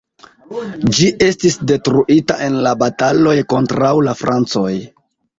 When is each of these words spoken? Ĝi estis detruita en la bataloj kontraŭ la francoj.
Ĝi 0.99 1.09
estis 1.25 1.57
detruita 1.71 2.37
en 2.45 2.57
la 2.67 2.71
bataloj 2.83 3.35
kontraŭ 3.53 3.91
la 4.09 4.15
francoj. 4.23 4.73